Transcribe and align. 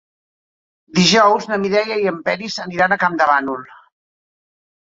Dijous 0.99 1.45
na 1.51 1.59
Mireia 1.65 1.99
i 2.05 2.09
en 2.13 2.19
Peris 2.31 2.57
aniran 2.65 2.97
a 2.97 2.99
Campdevànol. 3.05 3.69